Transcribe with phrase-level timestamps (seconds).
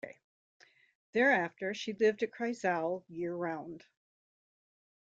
[1.11, 3.85] Thereafter, she lived at Kreisau year-round.